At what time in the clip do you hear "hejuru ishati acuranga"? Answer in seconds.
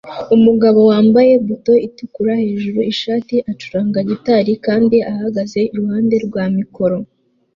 2.43-3.99